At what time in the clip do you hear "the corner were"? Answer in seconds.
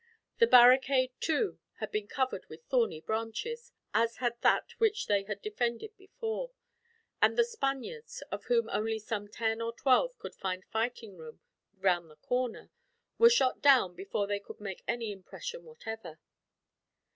12.09-13.29